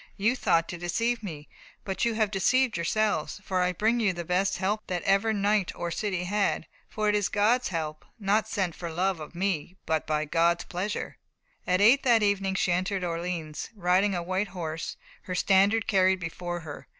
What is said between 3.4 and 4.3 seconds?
for I bring you the